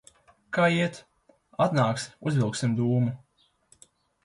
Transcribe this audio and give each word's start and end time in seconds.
Kā 0.57 0.63
iet? 0.77 0.97
Atnāksi, 1.67 2.09
uzvilksim 2.31 2.75
dūmu? 2.83 3.15